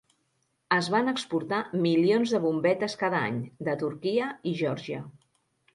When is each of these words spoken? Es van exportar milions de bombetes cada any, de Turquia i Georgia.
Es 0.77 0.87
van 0.95 1.11
exportar 1.11 1.59
milions 1.83 2.33
de 2.37 2.41
bombetes 2.49 2.99
cada 3.05 3.21
any, 3.29 3.41
de 3.69 3.79
Turquia 3.85 4.33
i 4.55 4.61
Georgia. 4.65 5.07